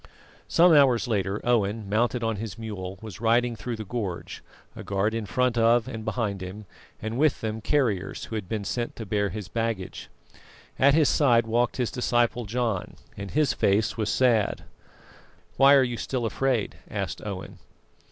Some 0.47 0.73
hours 0.73 1.07
later, 1.07 1.39
Owen, 1.43 1.87
mounted 1.87 2.23
on 2.23 2.37
his 2.37 2.57
mule, 2.57 2.97
was 3.03 3.21
riding 3.21 3.55
through 3.55 3.75
the 3.75 3.85
gorge, 3.85 4.41
a 4.75 4.83
guard 4.83 5.13
in 5.13 5.27
front 5.27 5.59
of 5.59 5.87
and 5.87 6.03
behind 6.03 6.41
him, 6.41 6.65
and 6.99 7.19
with 7.19 7.41
them 7.41 7.61
carriers 7.61 8.25
who 8.25 8.33
had 8.33 8.49
been 8.49 8.63
sent 8.63 8.95
to 8.95 9.05
bear 9.05 9.29
his 9.29 9.47
baggage. 9.47 10.09
At 10.79 10.95
his 10.95 11.07
side 11.07 11.45
walked 11.45 11.77
his 11.77 11.91
disciple 11.91 12.45
John, 12.45 12.95
and 13.15 13.29
his 13.29 13.53
face 13.53 13.95
was 13.95 14.09
sad. 14.09 14.63
"Why 15.57 15.75
are 15.75 15.83
you 15.83 15.97
still 15.97 16.25
afraid?" 16.25 16.77
asked 16.89 17.23
Owen. 17.23 17.59